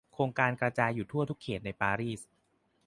[0.13, 2.21] โครงการกระจายอยู่ทั่วทุกเขตในปารีส